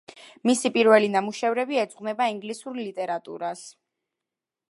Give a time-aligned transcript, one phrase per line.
[0.49, 3.65] მისი პირველი ნამუშევრები ეძღვნება ინგლისურ ლიტერატურას.